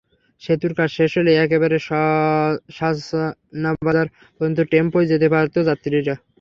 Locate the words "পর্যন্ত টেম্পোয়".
4.35-5.07